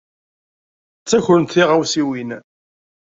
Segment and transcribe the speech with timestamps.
[1.01, 2.29] Ttakrent tiɣawsiwin.